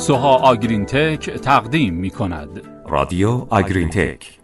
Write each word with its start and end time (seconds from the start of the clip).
سوها 0.00 0.36
آگرین 0.36 0.86
تک 0.86 1.30
تقدیم 1.30 1.94
می 1.94 2.10
کند. 2.10 2.62
رادیو 2.88 3.46
آگرین 3.50 3.88
تک 3.88 4.38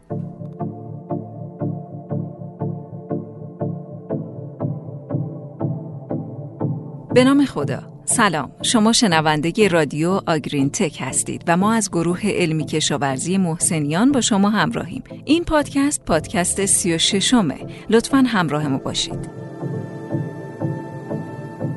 به 7.14 7.24
نام 7.24 7.44
خدا. 7.44 7.82
سلام. 8.04 8.52
شما 8.62 8.92
شنونده 8.92 9.68
رادیو 9.68 10.20
آگرین 10.26 10.70
تک 10.70 10.98
هستید 11.00 11.44
و 11.46 11.56
ما 11.56 11.72
از 11.72 11.90
گروه 11.90 12.20
علمی 12.24 12.66
کشاورزی 12.66 13.38
محسنیان 13.38 14.12
با 14.12 14.20
شما 14.20 14.50
همراهیم. 14.50 15.02
این 15.24 15.44
پادکست 15.44 16.04
پادکست 16.04 16.66
سی 16.66 16.94
و 16.94 16.98
ششمه. 16.98 17.58
لطفا 17.90 18.24
همراه 18.26 18.68
ما 18.68 18.78
باشید. 18.78 19.30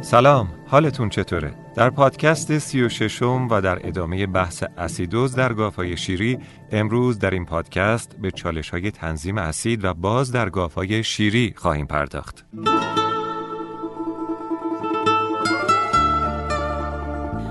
سلام. 0.02 0.59
حالتون 0.72 1.10
چطوره؟ 1.10 1.54
در 1.76 1.90
پادکست 1.90 2.58
سی 2.58 2.82
و 2.82 2.90
ششم 2.90 3.48
و 3.52 3.62
در 3.62 3.88
ادامه 3.88 4.28
بحث 4.28 4.64
اسیدوز 4.78 5.36
در 5.36 5.54
گافای 5.54 5.98
شیری 5.98 6.40
امروز 6.72 7.20
در 7.20 7.30
این 7.30 7.46
پادکست 7.46 8.16
به 8.22 8.32
چالش 8.32 8.70
های 8.70 8.92
تنظیم 8.92 9.38
اسید 9.38 9.86
و 9.86 9.94
باز 9.94 10.32
در 10.32 10.50
گافای 10.50 11.04
شیری 11.04 11.54
خواهیم 11.58 11.86
پرداخت. 11.86 12.46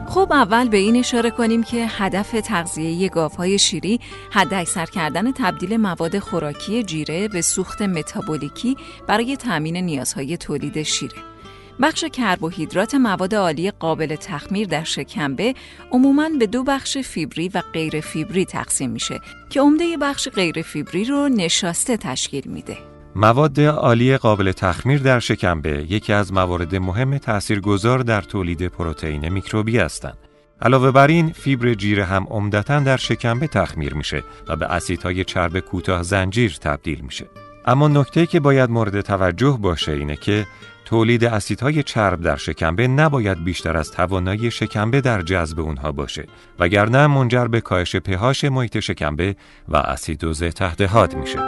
خب 0.09 0.33
اول 0.33 0.69
به 0.69 0.77
این 0.77 0.97
اشاره 0.97 1.31
کنیم 1.31 1.63
که 1.63 1.87
هدف 1.89 2.31
تغذیه 2.31 3.09
گاوهای 3.09 3.59
شیری 3.59 4.01
حد 4.31 4.55
اکثر 4.55 4.87
کردن 4.87 5.33
تبدیل 5.33 5.77
مواد 5.77 6.19
خوراکی 6.19 6.83
جیره 6.83 7.29
به 7.29 7.43
سوخت 7.43 7.83
متابولیکی 7.83 8.77
برای 9.07 9.37
تأمین 9.37 9.77
نیازهای 9.77 10.37
تولید 10.37 10.83
شیره. 10.83 11.38
بخش 11.83 12.05
کربوهیدرات 12.05 12.95
مواد 12.95 13.35
عالی 13.35 13.71
قابل 13.71 14.17
تخمیر 14.17 14.69
در 14.69 14.85
شکمبه 14.85 15.55
عموماً 15.91 16.29
به 16.39 16.47
دو 16.47 16.65
بخش 16.65 16.99
فیبری 16.99 17.49
و 17.49 17.63
غیر 17.73 18.01
فیبری 18.01 18.45
تقسیم 18.45 18.91
میشه 18.91 19.21
که 19.51 19.61
عمده 19.61 19.97
بخش 19.97 20.29
غیر 20.29 20.63
فیبری 20.63 21.05
رو 21.05 21.29
نشاسته 21.29 21.97
تشکیل 21.97 22.45
میده. 22.47 22.79
مواد 23.15 23.61
عالی 23.61 24.17
قابل 24.17 24.53
تخمیر 24.53 25.01
در 25.01 25.21
شکمبه 25.21 25.87
یکی 25.89 26.13
از 26.13 26.33
موارد 26.33 26.75
مهم 26.77 27.19
تاثیرگذار 27.19 27.99
در 27.99 28.21
تولید 28.21 28.69
پروتئین 28.69 29.29
میکروبی 29.29 29.79
هستند. 29.79 30.19
علاوه 30.63 30.91
بر 30.91 31.07
این 31.07 31.33
فیبر 31.33 31.75
جیره 31.75 32.05
هم 32.05 32.27
عمدتا 32.31 32.81
در 32.81 32.97
شکمبه 32.97 33.47
تخمیر 33.47 33.95
میشه 33.95 34.23
و 34.49 34.57
به 34.57 34.67
اسیدهای 34.67 35.25
چرب 35.25 35.59
کوتاه 35.59 36.03
زنجیر 36.03 36.57
تبدیل 36.61 37.01
میشه. 37.01 37.27
اما 37.69 37.89
نکته 37.89 38.27
که 38.27 38.41
باید 38.41 38.71
مورد 38.71 39.01
توجه 39.01 39.59
باشه 39.61 39.93
اینه 39.93 40.17
که 40.17 40.47
تولید 40.85 41.25
اسیدهای 41.25 41.83
چرب 41.83 42.21
در 42.21 42.37
شکمبه 42.37 42.89
نباید 42.89 43.45
بیشتر 43.45 43.77
از 43.77 43.91
توانایی 43.91 44.51
شکمبه 44.51 45.01
در 45.01 45.23
جذب 45.23 45.61
اونها 45.61 45.93
باشه 45.93 46.27
وگرنه 46.59 47.07
منجر 47.07 47.47
به 47.47 47.61
کاهش 47.61 47.97
پهاش 47.97 48.45
محیط 48.45 48.79
شکمبه 48.79 49.37
و 49.69 49.77
اسیدوز 49.77 50.43
تحت 50.45 51.15
میشه. 51.15 51.39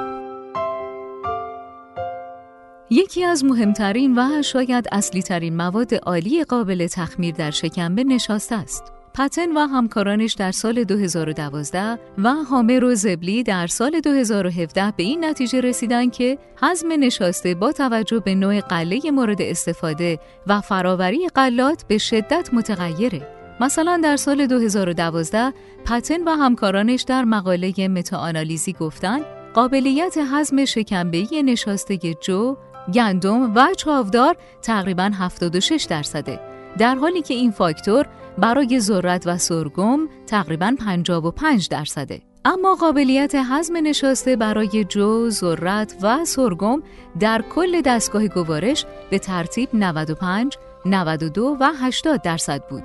یکی 2.91 3.25
از 3.25 3.45
مهمترین 3.45 4.19
و 4.19 4.43
شاید 4.43 4.89
اصلی 4.93 5.23
ترین 5.23 5.57
مواد 5.57 5.95
عالی 5.95 6.45
قابل 6.45 6.87
تخمیر 6.87 7.35
در 7.35 7.51
شکمبه 7.51 8.05
نشاسته 8.05 8.55
است. 8.55 9.00
پتن 9.15 9.57
و 9.57 9.67
همکارانش 9.67 10.33
در 10.35 10.53
سال 10.53 10.85
2012 10.85 11.99
و 12.19 12.35
هامر 12.35 12.85
و 12.85 12.95
زبلی 12.95 13.43
در 13.43 13.67
سال 13.67 14.01
2017 14.01 14.93
به 14.97 15.03
این 15.03 15.25
نتیجه 15.25 15.61
رسیدن 15.61 16.11
که 16.11 16.39
حزم 16.63 16.89
نشاسته 16.99 17.55
با 17.55 17.73
توجه 17.73 18.21
به 18.21 18.35
نوع 18.35 18.61
قله 18.61 19.11
مورد 19.11 19.43
استفاده 19.43 20.19
و 20.47 20.61
فراوری 20.61 21.29
قلات 21.35 21.85
به 21.89 21.99
شدت 21.99 22.49
متغیره. 22.53 23.27
مثلا 23.61 24.01
در 24.05 24.17
سال 24.17 24.47
2012 24.47 25.53
پتن 25.85 26.25
و 26.25 26.31
همکارانش 26.31 27.03
در 27.03 27.25
مقاله 27.25 27.89
متاانالیزی 27.89 28.73
گفتند 28.73 29.25
قابلیت 29.55 30.19
هضم 30.33 30.65
شکمبهی 30.65 31.43
نشاسته 31.43 31.99
جو، 32.21 32.57
گندم 32.95 33.55
و 33.55 33.69
چاودار 33.77 34.37
تقریبا 34.63 35.11
76 35.15 35.87
درصده 35.91 36.50
در 36.79 36.95
حالی 36.95 37.23
که 37.23 37.35
این 37.35 37.51
فاکتور 37.51 38.07
برای 38.39 38.81
ذرت 38.81 39.27
و 39.27 39.39
سرگم 39.39 40.09
تقریبا 40.27 40.75
55 40.79 41.69
درصده. 41.69 42.23
اما 42.45 42.75
قابلیت 42.75 43.35
هضم 43.35 43.77
نشاسته 43.83 44.37
برای 44.37 44.85
جو، 44.85 45.31
ذرت 45.31 45.95
و 46.03 46.25
سرگم 46.25 46.83
در 47.21 47.43
کل 47.55 47.81
دستگاه 47.81 48.29
گوارش 48.29 48.85
به 49.11 49.19
ترتیب 49.19 49.69
95, 49.73 50.59
92 50.85 51.57
و 51.61 51.71
80 51.81 52.23
درصد 52.23 52.63
بود. 52.69 52.83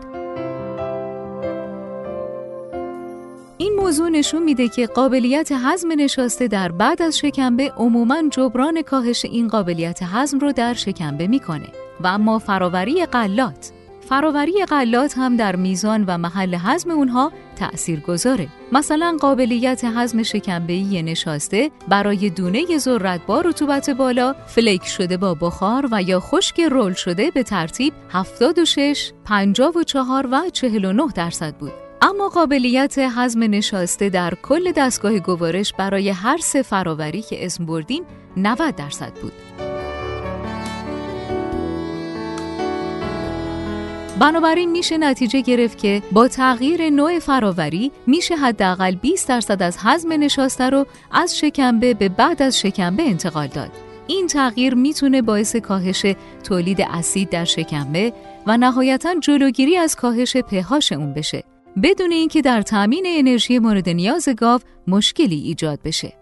این 3.57 3.74
موضوع 3.75 4.09
نشون 4.09 4.44
میده 4.44 4.68
که 4.68 4.88
قابلیت 4.88 5.51
هضم 5.51 5.88
نشاسته 5.97 6.47
در 6.47 6.72
بعد 6.72 7.01
از 7.01 7.18
شکمبه 7.18 7.74
عموماً 7.78 8.22
جبران 8.31 8.81
کاهش 8.81 9.25
این 9.25 9.47
قابلیت 9.47 10.00
هضم 10.03 10.40
رو 10.40 10.51
در 10.51 10.74
شکمبه 10.74 11.28
می‌کنه 11.28 11.68
و 12.00 12.07
اما 12.07 12.40
فراوری 12.40 13.06
قلات 13.06 13.72
فراوری 14.09 14.66
غلات 14.66 15.17
هم 15.17 15.38
در 15.38 15.55
میزان 15.55 16.03
و 16.07 16.17
محل 16.17 16.57
هضم 16.59 16.91
اونها 16.91 17.31
تأثیر 17.55 17.99
گذاره. 17.99 18.47
مثلا 18.71 19.17
قابلیت 19.21 19.81
هضم 19.83 20.23
شکمبهی 20.23 21.03
نشاسته 21.03 21.71
برای 21.88 22.29
دونه 22.29 22.77
ذرت 22.77 23.25
با 23.25 23.41
رطوبت 23.41 23.89
بالا 23.89 24.35
فلیک 24.47 24.85
شده 24.85 25.17
با 25.17 25.33
بخار 25.33 25.88
و 25.91 26.01
یا 26.01 26.19
خشک 26.19 26.59
رول 26.59 26.94
شده 26.94 27.31
به 27.31 27.44
ترتیب 27.44 27.94
76, 28.09 29.11
54 29.25 30.27
و 30.31 30.49
49 30.49 31.03
درصد 31.15 31.55
بود. 31.55 31.71
اما 32.01 32.29
قابلیت 32.29 32.95
هضم 32.97 33.44
نشاسته 33.44 34.09
در 34.09 34.33
کل 34.44 34.71
دستگاه 34.71 35.19
گوارش 35.19 35.73
برای 35.73 36.09
هر 36.09 36.38
سه 36.38 36.61
فراوری 36.61 37.21
که 37.21 37.45
اسم 37.45 37.65
بردیم 37.65 38.03
90 38.38 38.75
درصد 38.75 39.13
بود. 39.13 39.64
بنابراین 44.19 44.71
میشه 44.71 44.97
نتیجه 44.97 45.41
گرفت 45.41 45.77
که 45.77 46.01
با 46.11 46.27
تغییر 46.27 46.89
نوع 46.89 47.19
فراوری 47.19 47.91
میشه 48.07 48.35
حداقل 48.35 48.95
20 48.95 49.29
درصد 49.29 49.63
از 49.63 49.77
هضم 49.79 50.13
نشاسته 50.13 50.69
رو 50.69 50.85
از 51.11 51.37
شکمبه 51.37 51.93
به 51.93 52.09
بعد 52.09 52.41
از 52.41 52.59
شکمبه 52.59 53.03
انتقال 53.03 53.47
داد. 53.47 53.71
این 54.07 54.27
تغییر 54.27 54.75
می‌تونه 54.75 55.21
باعث 55.21 55.55
کاهش 55.55 56.05
تولید 56.43 56.81
اسید 56.81 57.29
در 57.29 57.45
شکمبه 57.45 58.13
و 58.47 58.57
نهایتا 58.57 59.15
جلوگیری 59.19 59.77
از 59.77 59.95
کاهش 59.95 60.37
پهاش 60.37 60.91
اون 60.91 61.13
بشه 61.13 61.43
بدون 61.83 62.11
اینکه 62.11 62.41
در 62.41 62.61
تامین 62.61 63.05
انرژی 63.07 63.59
مورد 63.59 63.89
نیاز 63.89 64.29
گاو 64.29 64.59
مشکلی 64.87 65.35
ایجاد 65.35 65.79
بشه. 65.85 66.13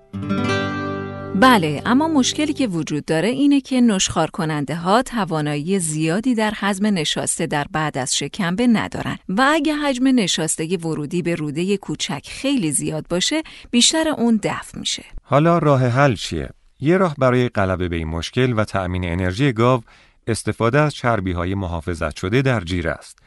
بله 1.35 1.81
اما 1.85 2.07
مشکلی 2.07 2.53
که 2.53 2.67
وجود 2.67 3.05
داره 3.05 3.27
اینه 3.27 3.61
که 3.61 3.81
نشخار 3.81 4.29
کننده 4.29 4.75
ها 4.75 5.01
توانایی 5.01 5.79
زیادی 5.79 6.35
در 6.35 6.51
حجم 6.51 6.85
نشاسته 6.85 7.47
در 7.47 7.65
بعد 7.71 7.97
از 7.97 8.15
شکمبه 8.15 8.67
ندارن. 8.67 9.17
و 9.29 9.49
اگه 9.53 9.73
حجم 9.73 10.07
نشاسته 10.07 10.77
ورودی 10.77 11.21
به 11.21 11.35
روده 11.35 11.77
کوچک 11.77 12.27
خیلی 12.29 12.71
زیاد 12.71 13.07
باشه 13.09 13.43
بیشتر 13.71 14.07
اون 14.17 14.39
دفع 14.43 14.79
میشه. 14.79 15.03
حالا 15.23 15.57
راه 15.57 15.87
حل 15.87 16.15
چیه؟ 16.15 16.49
یه 16.79 16.97
راه 16.97 17.15
برای 17.17 17.49
غلبه 17.49 17.89
به 17.89 17.95
این 17.95 18.07
مشکل 18.07 18.53
و 18.57 18.63
تأمین 18.63 19.05
انرژی 19.05 19.51
گاو 19.51 19.81
استفاده 20.27 20.79
از 20.79 20.95
چربی 20.95 21.31
های 21.31 21.55
محافظت 21.55 22.15
شده 22.15 22.41
در 22.41 22.59
جیره 22.59 22.91
است. 22.91 23.19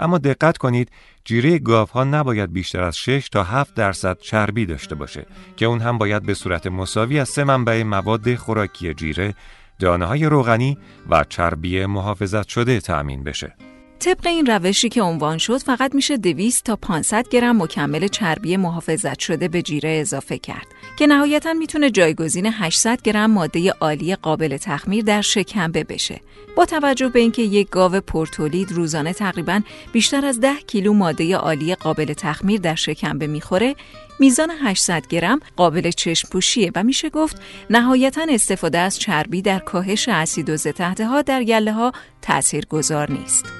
اما 0.00 0.18
دقت 0.18 0.58
کنید 0.58 0.90
جیره 1.24 1.58
گاوها 1.58 2.04
نباید 2.04 2.52
بیشتر 2.52 2.82
از 2.82 2.96
6 2.96 3.28
تا 3.28 3.44
7 3.44 3.74
درصد 3.74 4.18
چربی 4.18 4.66
داشته 4.66 4.94
باشه 4.94 5.26
که 5.56 5.66
اون 5.66 5.80
هم 5.80 5.98
باید 5.98 6.22
به 6.22 6.34
صورت 6.34 6.66
مساوی 6.66 7.18
از 7.18 7.28
سه 7.28 7.44
منبع 7.44 7.82
مواد 7.82 8.34
خوراکی 8.34 8.94
جیره، 8.94 9.34
دانه 9.78 10.04
های 10.04 10.26
روغنی 10.26 10.78
و 11.10 11.24
چربی 11.28 11.86
محافظت 11.86 12.48
شده 12.48 12.80
تأمین 12.80 13.24
بشه. 13.24 13.54
طبق 14.00 14.26
این 14.26 14.46
روشی 14.46 14.88
که 14.88 15.02
عنوان 15.02 15.38
شد 15.38 15.58
فقط 15.58 15.94
میشه 15.94 16.16
200 16.16 16.64
تا 16.64 16.76
500 16.76 17.28
گرم 17.28 17.62
مکمل 17.62 18.08
چربی 18.08 18.56
محافظت 18.56 19.18
شده 19.18 19.48
به 19.48 19.62
جیره 19.62 19.98
اضافه 20.00 20.38
کرد 20.38 20.66
که 20.98 21.06
نهایتا 21.06 21.52
می‌تونه 21.52 21.90
جایگزین 21.90 22.46
800 22.46 23.02
گرم 23.02 23.30
ماده 23.30 23.70
عالی 23.70 24.14
قابل 24.14 24.56
تخمیر 24.56 25.04
در 25.04 25.20
شکمبه 25.20 25.84
بشه 25.84 26.20
با 26.56 26.66
توجه 26.66 27.08
به 27.08 27.20
اینکه 27.20 27.42
یک 27.42 27.70
گاو 27.70 28.00
پرتولید 28.00 28.72
روزانه 28.72 29.12
تقریبا 29.12 29.60
بیشتر 29.92 30.24
از 30.24 30.40
10 30.40 30.54
کیلو 30.66 30.92
ماده 30.92 31.36
عالی 31.36 31.74
قابل 31.74 32.12
تخمیر 32.12 32.60
در 32.60 32.74
شکمبه 32.74 33.26
می‌خوره 33.26 33.74
میزان 34.18 34.50
800 34.62 35.06
گرم 35.06 35.40
قابل 35.56 35.90
چشم 35.90 36.28
پوشیه 36.28 36.70
و 36.74 36.84
میشه 36.84 37.10
گفت 37.10 37.42
نهایتا 37.70 38.26
استفاده 38.28 38.78
از 38.78 38.98
چربی 38.98 39.42
در 39.42 39.58
کاهش 39.58 40.08
اسیدوز 40.08 40.66
تحت 40.66 41.00
ها 41.00 41.22
در 41.22 41.44
گله 41.44 41.72
ها 41.72 41.92
تأثیر 42.22 42.66
گذار 42.66 43.12
نیست. 43.12 43.59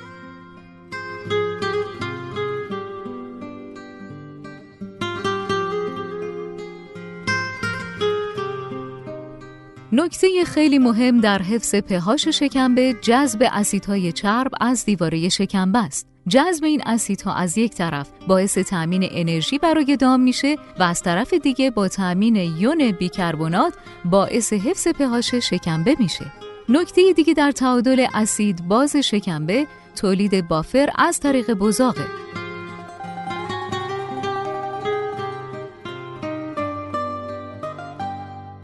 نکته 9.93 10.45
خیلی 10.47 10.79
مهم 10.79 11.21
در 11.21 11.43
حفظ 11.43 11.75
پهاش 11.75 12.29
شکمبه 12.29 12.95
جذب 13.03 13.49
اسیدهای 13.53 14.13
چرب 14.13 14.53
از 14.61 14.85
دیواره 14.85 15.29
شکمبه 15.29 15.79
است. 15.79 16.07
جذب 16.29 16.65
این 16.65 16.83
اسیدها 16.87 17.35
از 17.35 17.59
یک 17.59 17.75
طرف 17.75 18.11
باعث 18.29 18.59
تأمین 18.59 19.09
انرژی 19.11 19.59
برای 19.59 19.97
دام 19.97 20.21
میشه 20.21 20.57
و 20.79 20.83
از 20.83 21.03
طرف 21.03 21.35
دیگه 21.35 21.71
با 21.71 21.89
تأمین 21.89 22.37
یون 22.37 22.91
بیکربنات 22.91 23.75
باعث 24.05 24.53
حفظ 24.53 24.89
پهاش 24.89 25.35
شکمبه 25.35 25.97
میشه. 25.99 26.27
نکته 26.69 27.13
دیگه 27.13 27.35
در 27.35 27.53
تعادل 27.53 28.07
اسید 28.15 28.69
باز 28.69 28.97
شکمبه 28.97 29.67
تولید 29.97 30.49
بافر 30.49 30.91
از 30.99 31.21
طریق 31.21 31.51
بزاقه. 31.51 32.20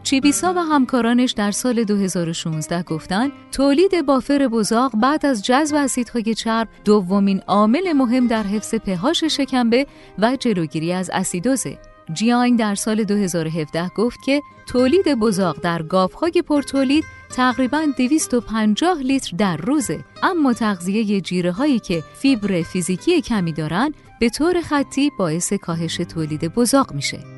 چیبیسا 0.07 0.53
و 0.53 0.59
همکارانش 0.59 1.31
در 1.31 1.51
سال 1.51 1.83
2016 1.83 2.83
گفتند 2.83 3.31
تولید 3.51 4.05
بافر 4.05 4.47
بزاق 4.47 4.91
بعد 4.95 5.25
از 5.25 5.45
جذب 5.45 5.75
اسیدهای 5.75 6.33
چرب 6.33 6.67
دومین 6.85 7.41
عامل 7.47 7.93
مهم 7.93 8.27
در 8.27 8.43
حفظ 8.43 8.75
پهاش 8.75 9.23
شکمبه 9.23 9.87
و 10.19 10.35
جلوگیری 10.35 10.93
از 10.93 11.09
اسیدوزه. 11.13 11.77
جیانگ 12.13 12.59
در 12.59 12.75
سال 12.75 13.03
2017 13.03 13.89
گفت 13.89 14.21
که 14.21 14.41
تولید 14.67 15.13
بزاق 15.13 15.59
در 15.61 15.81
گاوهای 15.81 16.43
پرتولید 16.47 17.03
تقریبا 17.29 17.87
250 17.97 18.97
لیتر 18.97 19.37
در 19.37 19.57
روزه 19.57 19.99
اما 20.23 20.53
تغذیه 20.53 21.21
جیره 21.21 21.51
هایی 21.51 21.79
که 21.79 22.03
فیبر 22.15 22.61
فیزیکی 22.61 23.21
کمی 23.21 23.51
دارند 23.51 23.93
به 24.19 24.29
طور 24.29 24.61
خطی 24.61 25.11
باعث 25.19 25.53
کاهش 25.53 25.95
تولید 25.97 26.53
بزاق 26.53 26.93
میشه. 26.93 27.36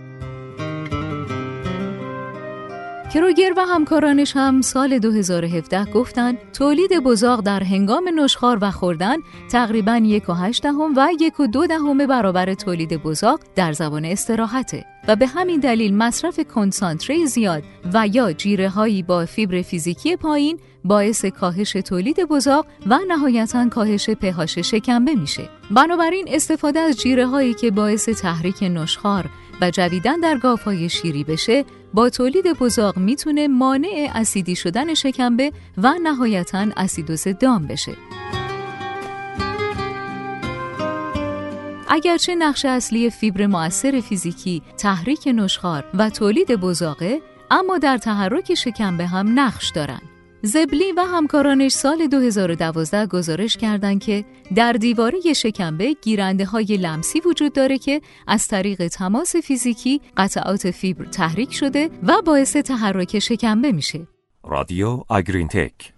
کروگر 3.14 3.54
و 3.58 3.66
همکارانش 3.66 4.36
هم 4.36 4.62
سال 4.62 5.00
2017 5.00 5.86
گفتند 5.86 6.38
تولید 6.52 7.00
بزاق 7.00 7.42
در 7.42 7.64
هنگام 7.64 8.10
نشخار 8.20 8.58
و 8.62 8.72
خوردن 8.72 9.16
تقریبا 9.52 9.98
یک 9.98 10.30
و 10.30 10.34
هشت 10.34 10.64
دهم 10.64 10.94
و 10.96 11.10
یک 11.20 11.40
و 11.40 11.48
دو 11.48 11.68
دهم 11.68 11.98
برابر 11.98 12.54
تولید 12.54 13.04
بزاق 13.04 13.40
در 13.56 13.74
زبان 13.74 14.06
استراحته 14.06 14.86
و 15.08 15.16
به 15.16 15.28
همین 15.28 15.60
دلیل 15.60 15.98
مصرف 15.98 16.40
کنسانتره 16.40 17.26
زیاد 17.26 17.64
و 17.94 18.08
یا 18.08 18.34
جیره 18.34 18.70
هایی 18.70 19.04
با 19.04 19.26
فیبر 19.26 19.62
فیزیکی 19.62 20.16
پایین 20.16 20.60
باعث 20.84 21.26
کاهش 21.26 21.72
تولید 21.72 22.20
بزاق 22.20 22.66
و 22.86 23.00
نهایتا 23.08 23.70
کاهش 23.70 24.10
پهاش 24.10 24.60
شکمبه 24.60 25.16
میشه. 25.16 25.50
بنابراین 25.72 26.26
استفاده 26.28 26.80
از 26.80 26.98
جیره 26.98 27.28
هایی 27.28 27.54
که 27.54 27.72
باعث 27.72 28.10
تحریک 28.10 28.64
نشخار 28.64 29.26
و 29.62 29.72
جویدن 29.72 30.20
در 30.20 30.40
های 30.66 30.90
شیری 30.90 31.24
بشه 31.24 31.66
با 31.94 32.10
تولید 32.10 32.54
بزاق 32.60 32.98
می‌تونه 32.98 33.48
مانع 33.48 34.12
اسیدی 34.16 34.56
شدن 34.56 34.94
شکمبه 34.94 35.52
و 35.78 35.94
نهایتا 36.04 36.66
اسیدوز 36.78 37.28
دام 37.28 37.68
بشه. 37.68 37.94
اگرچه 41.92 42.36
نقش 42.36 42.66
اصلی 42.66 43.10
فیبر 43.10 43.48
مؤثر 43.48 44.02
فیزیکی 44.02 44.62
تحریک 44.78 45.28
نشخار 45.36 45.86
و 45.94 46.10
تولید 46.10 46.52
بزاقه 46.52 47.22
اما 47.52 47.78
در 47.78 47.98
تحرک 47.98 48.54
شکمبه 48.54 49.06
هم 49.06 49.40
نقش 49.40 49.72
دارن. 49.72 50.02
زبلی 50.42 50.92
و 50.98 51.02
همکارانش 51.02 51.72
سال 51.72 52.08
2012 52.08 53.06
گزارش 53.06 53.58
کردند 53.58 54.04
که 54.04 54.26
در 54.56 54.74
دیواره 54.74 55.34
شکمبه 55.34 55.94
گیرنده 55.94 56.46
های 56.46 56.66
لمسی 56.66 57.22
وجود 57.26 57.54
داره 57.54 57.78
که 57.78 58.02
از 58.28 58.48
طریق 58.48 58.88
تماس 58.88 59.36
فیزیکی 59.36 60.02
قطعات 60.18 60.72
فیبر 60.72 61.06
تحریک 61.06 61.54
شده 61.54 61.90
و 62.04 62.22
باعث 62.26 62.56
تحرک 62.56 63.20
شکمبه 63.20 63.72
میشه. 63.72 64.08
رادیو 64.44 65.04
آگرین 65.08 65.48
تک 65.48 65.94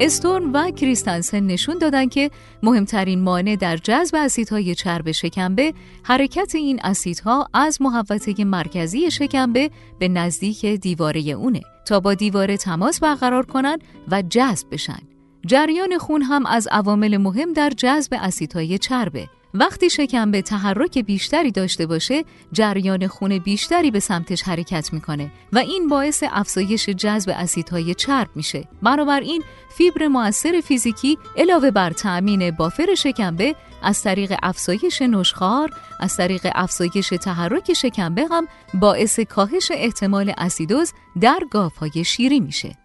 استورن 0.00 0.52
و 0.52 0.70
کریستنسن 0.70 1.40
نشون 1.40 1.78
دادن 1.78 2.08
که 2.08 2.30
مهمترین 2.62 3.20
مانع 3.22 3.56
در 3.56 3.76
جذب 3.76 4.14
اسیدهای 4.18 4.74
چرب 4.74 5.12
شکمبه 5.12 5.74
حرکت 6.02 6.54
این 6.54 6.80
اسیدها 6.82 7.48
از 7.54 7.82
محوطه 7.82 8.44
مرکزی 8.44 9.10
شکمبه 9.10 9.70
به 9.98 10.08
نزدیک 10.08 10.66
دیواره 10.66 11.20
اونه 11.20 11.60
تا 11.88 12.00
با 12.00 12.14
دیواره 12.14 12.56
تماس 12.56 13.00
برقرار 13.00 13.46
کنند 13.46 13.84
و 14.08 14.22
جذب 14.22 14.66
بشن. 14.70 14.98
جریان 15.46 15.98
خون 15.98 16.22
هم 16.22 16.46
از 16.46 16.68
عوامل 16.70 17.16
مهم 17.16 17.52
در 17.52 17.70
جذب 17.70 18.14
اسیدهای 18.20 18.78
چربه. 18.78 19.28
وقتی 19.60 19.90
شکم 19.90 20.40
تحرک 20.40 20.98
بیشتری 20.98 21.50
داشته 21.50 21.86
باشه، 21.86 22.24
جریان 22.52 23.06
خون 23.06 23.38
بیشتری 23.38 23.90
به 23.90 24.00
سمتش 24.00 24.42
حرکت 24.42 24.92
می‌کنه 24.92 25.30
و 25.52 25.58
این 25.58 25.88
باعث 25.88 26.24
افزایش 26.30 26.88
جذب 26.88 27.32
اسیدهای 27.36 27.94
چرب 27.94 28.28
میشه. 28.34 28.68
بنابراین 28.82 29.42
فیبر 29.76 30.08
مؤثر 30.08 30.60
فیزیکی 30.64 31.18
علاوه 31.36 31.70
بر 31.70 31.90
تأمین 31.90 32.50
بافر 32.50 32.94
شکمبه 32.94 33.54
از 33.82 34.02
طریق 34.02 34.34
افزایش 34.42 35.02
نشخار، 35.02 35.70
از 36.00 36.16
طریق 36.16 36.46
افزایش 36.54 37.08
تحرک 37.08 37.72
شکمبه 37.72 38.26
هم 38.30 38.48
باعث 38.74 39.20
کاهش 39.20 39.70
احتمال 39.74 40.32
اسیدوز 40.38 40.92
در 41.20 41.40
گاوهای 41.50 42.04
شیری 42.04 42.40
میشه. 42.40 42.76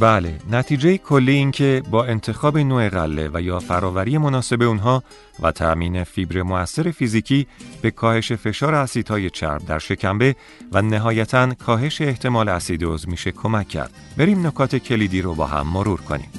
بله 0.00 0.38
نتیجه 0.50 0.98
کلی 0.98 1.32
این 1.32 1.50
که 1.50 1.82
با 1.90 2.04
انتخاب 2.04 2.58
نوع 2.58 2.88
غله 2.88 3.30
و 3.34 3.40
یا 3.42 3.58
فراوری 3.58 4.18
مناسب 4.18 4.62
اونها 4.62 5.02
و 5.40 5.52
تأمین 5.52 6.04
فیبر 6.04 6.42
موثر 6.42 6.90
فیزیکی 6.90 7.46
به 7.82 7.90
کاهش 7.90 8.32
فشار 8.32 8.74
اسیدهای 8.74 9.30
چرب 9.30 9.66
در 9.66 9.78
شکمبه 9.78 10.36
و 10.72 10.82
نهایتا 10.82 11.54
کاهش 11.54 12.00
احتمال 12.00 12.48
اسیدوز 12.48 13.08
میشه 13.08 13.30
کمک 13.30 13.68
کرد. 13.68 13.90
بریم 14.16 14.46
نکات 14.46 14.76
کلیدی 14.76 15.22
رو 15.22 15.34
با 15.34 15.46
هم 15.46 15.66
مرور 15.66 16.00
کنیم. 16.00 16.30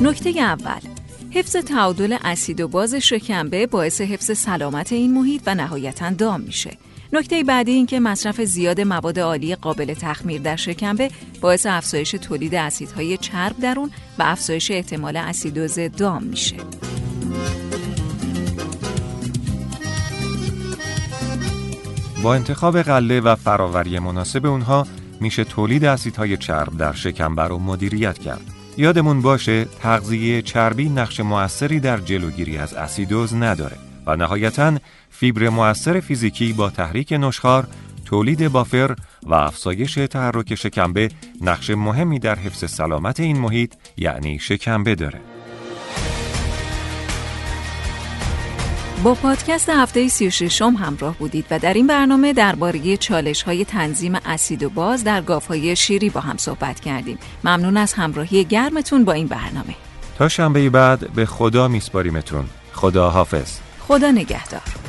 نکته 0.00 0.30
اول 0.30 0.80
حفظ 1.30 1.56
تعادل 1.56 2.16
اسید 2.24 2.60
و 2.60 2.68
باز 2.68 2.94
شکمبه 2.94 3.66
باعث 3.66 4.00
حفظ 4.00 4.38
سلامت 4.38 4.92
این 4.92 5.14
محیط 5.14 5.42
و 5.46 5.54
نهایتا 5.54 6.10
دام 6.10 6.40
میشه. 6.40 6.70
نکته 7.14 7.44
بعدی 7.44 7.72
این 7.72 7.86
که 7.86 8.00
مصرف 8.00 8.40
زیاد 8.40 8.80
مواد 8.80 9.18
عالی 9.18 9.54
قابل 9.54 9.94
تخمیر 9.94 10.40
در 10.40 10.56
شکمبه 10.56 11.10
باعث 11.40 11.66
افزایش 11.66 12.10
تولید 12.10 12.54
اسیدهای 12.54 13.16
چرب 13.16 13.56
در 13.58 13.78
اون 13.78 13.90
و 14.18 14.22
افزایش 14.22 14.70
احتمال 14.70 15.16
اسیدوز 15.16 15.78
دام 15.78 16.22
میشه. 16.22 16.56
با 22.22 22.34
انتخاب 22.34 22.82
غله 22.82 23.20
و 23.20 23.34
فراوری 23.34 23.98
مناسب 23.98 24.46
اونها 24.46 24.86
میشه 25.20 25.44
تولید 25.44 25.84
اسیدهای 25.84 26.36
چرب 26.36 26.76
در 26.76 26.92
شکمبه 26.92 27.42
رو 27.42 27.58
مدیریت 27.58 28.18
کرد. 28.18 28.54
یادمون 28.76 29.22
باشه 29.22 29.64
تغذیه 29.64 30.42
چربی 30.42 30.88
نقش 30.88 31.20
موثری 31.20 31.80
در 31.80 31.96
جلوگیری 31.96 32.58
از 32.58 32.74
اسیدوز 32.74 33.34
نداره. 33.34 33.83
و 34.06 34.16
نهایتا 34.16 34.78
فیبر 35.10 35.48
مؤثر 35.48 36.00
فیزیکی 36.00 36.52
با 36.52 36.70
تحریک 36.70 37.12
نشخار 37.12 37.66
تولید 38.04 38.48
بافر 38.48 38.96
و 39.22 39.34
افزایش 39.34 39.94
تحرک 39.94 40.54
شکمبه 40.54 41.08
نقش 41.40 41.70
مهمی 41.70 42.18
در 42.18 42.34
حفظ 42.34 42.70
سلامت 42.70 43.20
این 43.20 43.38
محیط 43.38 43.74
یعنی 43.96 44.38
شکمبه 44.38 44.94
داره. 44.94 45.20
با 49.04 49.14
پادکست 49.14 49.68
هفته 49.68 50.08
36 50.08 50.62
همراه 50.62 51.18
بودید 51.18 51.46
و 51.50 51.58
در 51.58 51.74
این 51.74 51.86
برنامه 51.86 52.32
درباره 52.32 52.96
چالش 52.96 53.42
های 53.42 53.64
تنظیم 53.64 54.14
اسید 54.14 54.62
و 54.62 54.70
باز 54.70 55.04
در 55.04 55.20
گاف 55.20 55.46
های 55.46 55.76
شیری 55.76 56.10
با 56.10 56.20
هم 56.20 56.36
صحبت 56.36 56.80
کردیم. 56.80 57.18
ممنون 57.44 57.76
از 57.76 57.92
همراهی 57.92 58.44
گرمتون 58.44 59.04
با 59.04 59.12
این 59.12 59.26
برنامه. 59.26 59.74
تا 60.18 60.28
شنبه 60.28 60.70
بعد 60.70 61.12
به 61.12 61.26
خدا 61.26 61.68
میسپاریمتون. 61.68 62.44
خدا 62.72 63.10
حافظ. 63.10 63.58
خدا 63.88 64.10
نگهدار. 64.10 64.83